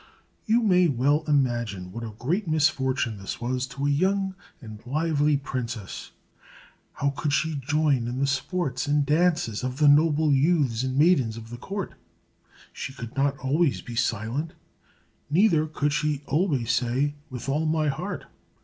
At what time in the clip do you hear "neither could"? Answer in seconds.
15.29-15.93